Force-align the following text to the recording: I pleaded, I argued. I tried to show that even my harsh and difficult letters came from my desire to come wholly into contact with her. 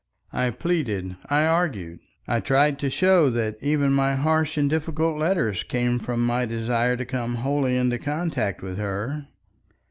I 0.33 0.49
pleaded, 0.49 1.15
I 1.27 1.45
argued. 1.45 1.99
I 2.27 2.39
tried 2.39 2.79
to 2.79 2.89
show 2.89 3.29
that 3.29 3.55
even 3.61 3.93
my 3.93 4.15
harsh 4.15 4.57
and 4.57 4.67
difficult 4.67 5.19
letters 5.19 5.61
came 5.61 5.99
from 5.99 6.25
my 6.25 6.47
desire 6.47 6.97
to 6.97 7.05
come 7.05 7.35
wholly 7.35 7.77
into 7.77 7.99
contact 7.99 8.63
with 8.63 8.79
her. 8.79 9.27